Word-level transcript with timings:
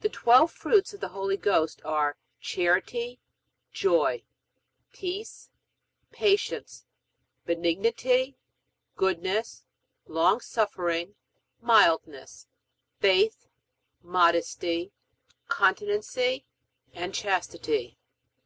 The 0.00 0.10
twelve 0.10 0.52
fruits 0.52 0.92
of 0.92 1.00
the 1.00 1.08
Holy 1.16 1.38
Ghost 1.38 1.80
are 1.86 2.18
Charity, 2.38 3.18
Joy, 3.72 4.24
Peace, 4.92 5.48
Patience, 6.12 6.84
Benignity, 7.46 8.36
Goodness, 8.94 9.64
Long 10.06 10.40
suffering, 10.42 11.14
Mildness, 11.62 12.46
Faith, 13.00 13.46
Modesty, 14.02 14.92
Continency, 15.48 16.44
and 16.92 17.14
Chastity. 17.14 17.96